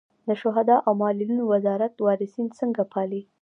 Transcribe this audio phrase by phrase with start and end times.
[0.27, 3.21] د شهدا او معلولینو وزارت وارثین څنګه پالي؟